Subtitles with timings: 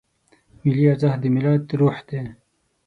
[0.63, 2.19] ملي ارزښت د ملت روح دی.